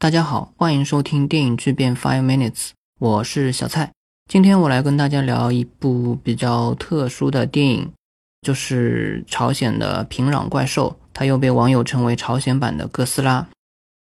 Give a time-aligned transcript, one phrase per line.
[0.00, 3.92] 大家好，欢迎收听电影巨变 Five Minutes，我是小蔡。
[4.30, 7.92] 今天我来跟大家聊一部比较特殊的电影，
[8.40, 13.46] 就是朝鲜的《平壤怪兽》，它又被网友称为朝鲜版的哥斯拉。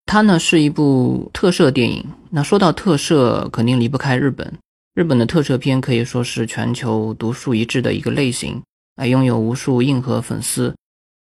[0.07, 2.05] 它呢是一部特摄电影。
[2.31, 4.53] 那说到特摄，肯定离不开日本。
[4.95, 8.61] 日本的特摄片可以说是全球独树一帜的一个类型，
[8.97, 10.75] 啊，拥有无数硬核粉丝。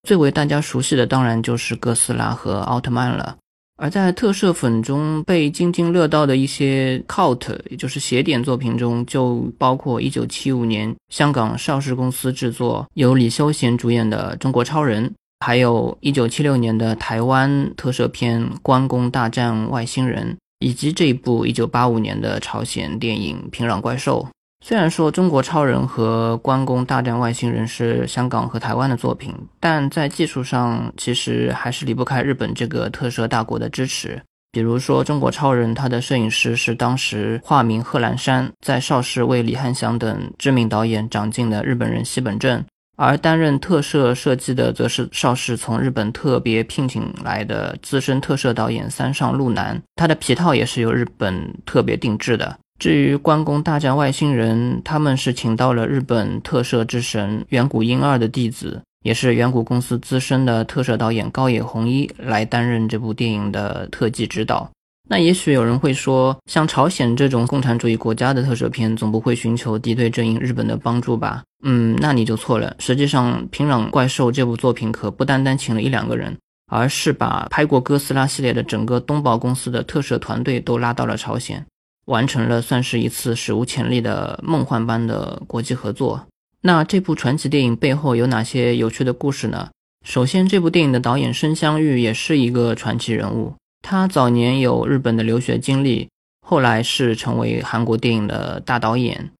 [0.08, 3.38] 最为大家熟悉的当然就是哥斯拉和奥特曼了。
[3.82, 15.10] 而在特摄粉中被津津乐道的一些 cult，也就是邪典作品中，就包括1975年香港邵氏公司制作、由李修贤主演的《中国超人》，
[15.40, 24.28] 还有1976年的台湾特摄片《关公大战外星人》，以及这一部1985年的朝鲜电影《平壤怪兽》。
[24.64, 34.22] 虽然说《中国超人》和《关公大战外星人》是香港和台湾的作品，但在技术上其实还是离不开日本这个特摄大国的支持。
[34.52, 42.64] 比如说，《中国超人》它的摄影师是当时化名贺兰山，在邵氏为李翰祥等知名导演长进的日本人西本正，
[42.98, 52.56] 而担任特摄设计的则是邵氏从日本特别聘请来的资深特摄导演三上路南，他的皮套也是由日本特别定制的。
[52.82, 64.68] 至于关公大战外星人，他们是请到了日本特摄之神远古婴二的弟子，也是远古公司资深的特摄导演高野弘一来担任这部电影的特技指导。
[65.08, 71.44] 那也许有人会说，像朝鲜这种共产主义国家的特摄片，总不会寻求敌对阵营日本的帮助吧？
[71.64, 72.76] 嗯，那你就错了。
[72.80, 76.36] 实际上，《平壤怪兽》这部作品可不单单请了一两个人，
[76.72, 81.64] 而是把拍过哥斯拉系列的整个东宝公司的特摄团队都拉到了朝鲜。
[82.06, 86.28] 完成了算是一次史无前例的梦幻般的国际合作。
[86.62, 89.70] 那这部传奇电影背后有哪些有趣的故事呢？
[90.06, 93.54] 首先，这部电影的导演申香玉也是一个传奇人物。
[93.84, 96.10] 他早年有日本的留学经历，
[96.46, 99.32] 后来是成为韩国电影的大导演。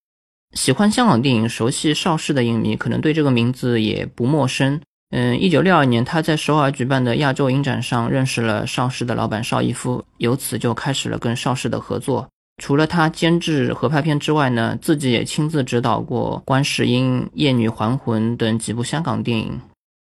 [0.54, 4.82] 喜欢香港电影、熟悉邵氏的影迷可能对这个名字也不陌生。
[5.12, 12.30] 嗯，一九六二年他在首尔举办的亚洲影展上认识了邵氏的老板邵逸夫，由此就开始了跟邵氏的合作。
[12.62, 19.60] 除了他监制合拍片之外呢，自己也亲自指导过《观世音》《夜女还魂》等几部香港电影。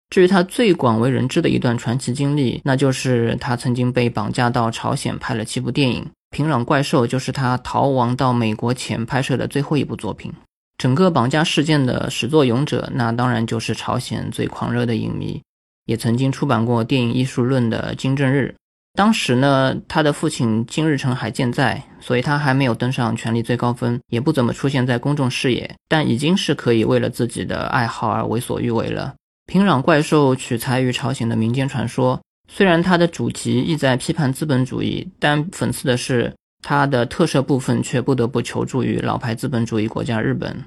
[0.09, 10.33] 至于他最广为人知的一段传奇经历，那就是他曾经被绑架到朝鲜拍了七部电影，《平壤怪兽》就是他逃亡到美国前拍摄的最后一部作品。
[10.79, 15.43] 整个绑架事件的始作俑者，那当然就是朝鲜最狂热的影迷，
[15.85, 18.55] 也曾经出版过《电影艺术论》的金正日。
[18.97, 29.15] 当时呢，他的父亲金日成还健在，所以他还没有登上权力最高峰，也不怎么出现在公众视野，但已经是可以为了自己的爱好而为所欲为了。
[29.47, 32.19] 平壤怪兽取材于朝鲜的民间传说，
[32.49, 40.65] 虽然它的主题意在批判资本主义，但讽刺的是，它的特色部分却不得不求助于老牌资本主义国家日本。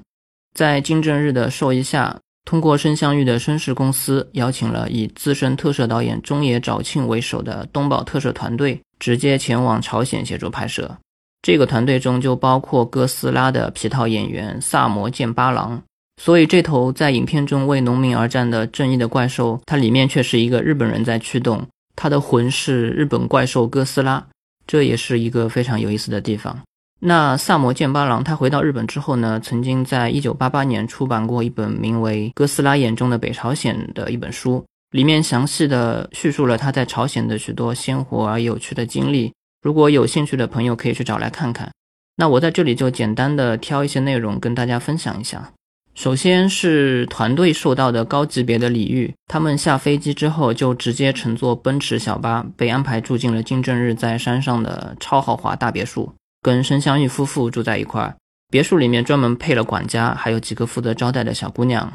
[0.54, 2.16] 在金正日的授意下。
[2.50, 10.98] 通过申相玉的绅士公司，邀请了以资深特摄导演中野昭庆为首的东宝特摄团队，直接前往朝鲜协助拍摄。
[11.42, 15.80] 这个团队中就包括哥斯拉的皮套演员萨摩剑八郎。
[16.20, 24.26] 所以，这头在影片中为农民而战的正义的怪兽，它里面却是一个日本人在驱动，它的魂是日本怪兽哥斯拉，
[24.66, 26.58] 这也是一个非常有意思的地方。
[27.02, 39.32] 那萨摩健八郎他回到日本之后呢，曾经在一九八八年出版过一本名为《哥斯拉眼中的北朝鲜》的一本书，里面详细的叙述了他在朝鲜的许多鲜活而有趣的经历。
[39.62, 41.70] 如果有兴趣的朋友可以去找来看看。
[42.16, 45.50] 那我在这里就简单的挑一些内容跟大家分享一下。
[45.94, 56.12] 首先是团队受到的高级别的礼遇，他们下飞机之后就直接乘坐奔驰小巴，被安排住进了金正日在山上的超豪华大别墅。
[56.42, 58.16] 跟申香玉夫妇住在一块儿，
[58.50, 61.92] 别墅里面专门配了管家，还有几个负责招待的小姑娘。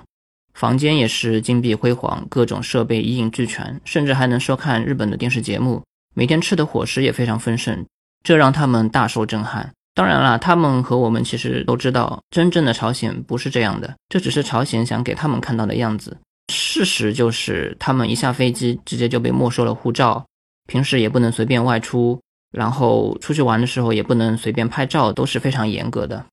[0.54, 5.84] 房间也是金碧辉煌，各种设备一应俱全，甚至还能收看日本的电视节目。
[6.14, 7.86] 每天吃的伙食也非常丰盛，
[8.24, 9.74] 这让他们大受震撼。
[9.94, 16.18] 当然啦，他们和我们其实都知道，真正的朝鲜不是这样的，这只是朝鲜想给他们看到的样子。
[16.54, 20.26] 事实就是，他们一下飞机直接就被没收了护照，
[20.68, 22.22] 平时也不能随便外出。
[22.56, 26.26] 然后出去玩的时候也不能随便拍照，都是非常严格的。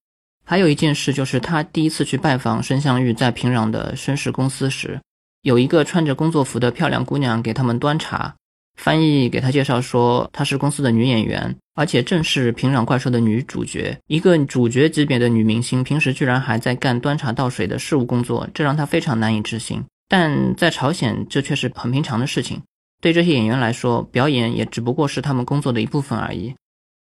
[0.45, 5.01] 还有一件事就是，他第一次去拜访申相玉在平壤的绅士公司时，
[5.43, 8.35] 有一个穿着工作服的漂亮姑娘给他们端茶，
[8.77, 19.83] 翻译给他介绍说她是公司的女演员，而且正是平壤怪兽的女主角，一个主角级别的女明星，平时居然还在干端茶倒水的事务工作，这让他非常难以置信。
[20.09, 22.61] 但在朝鲜，这却是很平常的事情。
[23.03, 26.55] 对这些演员来说，表演也只不过是他们工作的一部分而已。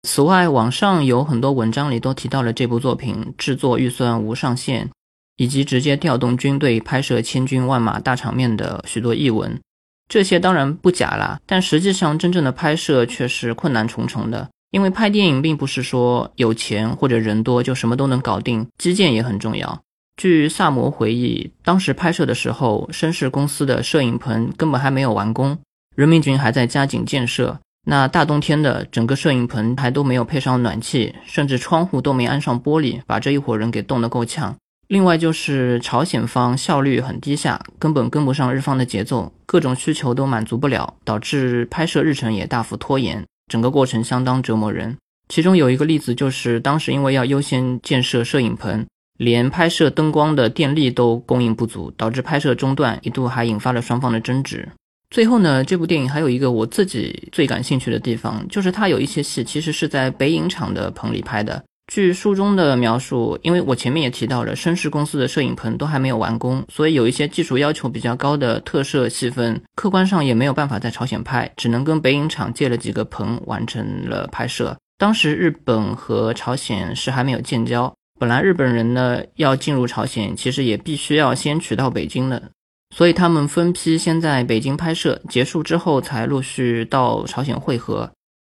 [0.07, 4.89] 此外，网上有很多文章里都提到了这部作品制作预算无上限，
[5.35, 9.59] 以及直接调动军队拍摄千军万马大场面的许多译文。
[10.07, 14.49] 这些当然不假啦，但实际上真正的拍摄却是困难重重的。
[14.71, 19.81] 因为拍电影并不是说有钱或者人多就什么都能搞定，基建也很重要。
[20.15, 25.57] 据萨摩回忆，当时拍摄的时候，绅士公司的摄影棚根本还没有完工，
[25.99, 27.59] 人民军还在加紧建设。
[27.85, 34.55] 那大冬天的，整个摄影棚还都没有配上暖气，甚至窗户都没安上玻璃，把这一伙人给冻得够呛。
[34.87, 44.95] 另外就是朝鲜方效率很低下，根本跟不上日方的节奏，各种需求都满足不了，导致拍摄日程也大幅拖延，整个过程相当折磨人。
[45.27, 48.85] 其中有一个例子就是，当时因为要优先建设摄影棚，
[49.17, 54.69] 连拍摄灯光的电力都供应不足，导致拍摄中断，一度还引发了双方的争执。
[55.09, 61.63] 最后呢，这部电影还有一个我自己最感兴趣的地方，就是它有一些戏其实是在北影厂的棚里拍的。
[61.91, 74.77] 据书中的描述，因为我前面也提到了，绅士公司的摄影棚都还没有完工，所以有一些技术要求比较高的特摄戏份，客观上也没有办法在朝鲜拍，只能跟北影厂借了几个棚完成了拍摄。
[74.99, 82.51] 当时日本和朝鲜是还没有建交，本来日本人呢要进入朝鲜，其实也必须要先取到北京的。
[82.95, 88.11] 所以他们分批先在北京拍摄，结束之后才陆续到朝鲜会合。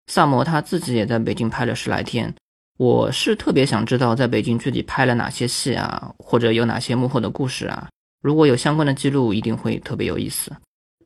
[0.07, 2.33] 萨摩他自己也在北京拍了十来天。
[2.77, 7.87] 我是特别想知道在北京具体拍了哪些戏啊，或者有哪些幕后的故事啊。
[8.21, 10.51] 如果有相关的记录，一定会特别有意思。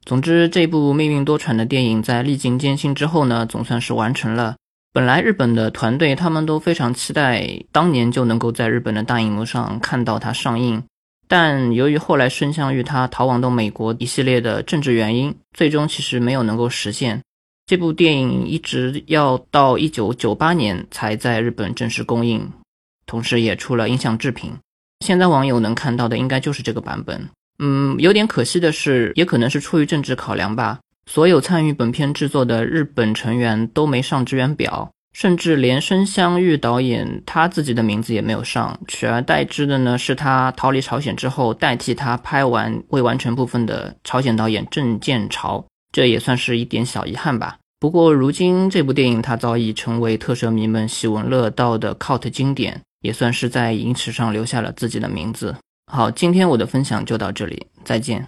[0.06, 4.56] 总之，这部命运多舛的电影在历经艰辛之后呢，总算是完成了。
[4.92, 10.84] 本来日本的团队他们都非常期待当年就能够在日本的大荧幕上看到它上映。
[11.30, 17.22] 但由于后来申相玉他逃亡到美国一系列的政治原因，最终其实没有能够实现。
[17.68, 22.52] 这部电影一直要到一九九八年才在日本正式公映，
[23.06, 24.52] 同时也出了音像制品。
[25.06, 27.30] 现在网友能看到的应该就是这个版本。
[27.60, 34.92] 嗯，有点可惜的是，也可能是出于政治考量吧，所有参与本片制作的日本成员都没上支援表。
[35.14, 47.58] 甚至连申相玉导演他自己的名字也没有上，取而代之的呢是他逃离朝鲜之后代替他拍完未完成部分的朝鲜导演郑建朝，这也算是一点小遗憾吧。
[47.80, 55.56] 不过如今这部电影它早已成为特摄迷们喜闻乐道的 cult 经典，也算是在影史上留下了自己的名字。
[55.92, 58.28] 好，今天我的分享就到这里，再见。